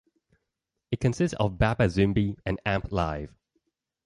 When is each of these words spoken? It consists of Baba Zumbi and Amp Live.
It 0.89 0.99
consists 0.99 1.37
of 1.39 1.59
Baba 1.59 1.87
Zumbi 1.87 2.35
and 2.43 2.59
Amp 2.65 2.91
Live. 2.91 3.35